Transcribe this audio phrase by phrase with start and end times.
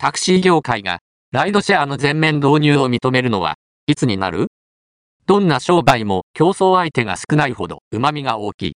[0.00, 1.00] タクシー業界が
[1.32, 3.56] ライドシェアの全面導入を認めるのは
[3.88, 4.46] いつになる？
[5.26, 8.66] どんな商売も競争相手が少ないほど旨味が大きい。